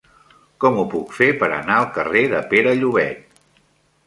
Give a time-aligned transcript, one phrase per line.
[0.63, 3.43] Com ho puc fer per anar al carrer de Pere Llobet?